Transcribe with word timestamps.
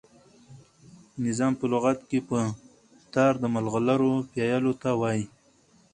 نظام 1.25 1.53
په 1.59 1.65
لغت 1.73 1.99
کښي 2.09 2.19
په 2.29 2.39
تار 3.13 3.33
د 3.39 3.43
ملغلرو 3.55 4.11
پېیلو 4.31 4.73
ته 4.81 4.89
وايي. 5.01 5.25